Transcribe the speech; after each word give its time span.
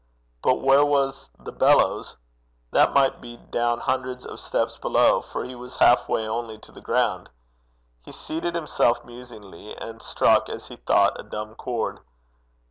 But 0.41 0.55
where 0.61 0.83
was 0.83 1.29
the 1.39 1.51
bellows? 1.51 2.17
That 2.71 2.95
might 2.95 3.21
be 3.21 3.37
down 3.37 3.79
hundreds 3.81 4.25
of 4.25 4.39
steps 4.39 4.75
below, 4.75 5.21
for 5.21 5.43
he 5.43 5.53
was 5.53 5.77
half 5.77 6.09
way 6.09 6.27
only 6.27 6.57
to 6.57 6.71
the 6.71 6.81
ground. 6.81 7.29
He 8.03 8.11
seated 8.11 8.55
himself 8.55 9.05
musingly, 9.05 9.77
and 9.77 10.01
struck, 10.01 10.49
as 10.49 10.69
he 10.69 10.77
thought, 10.77 11.19
a 11.19 11.23
dumb 11.23 11.53
chord. 11.53 11.99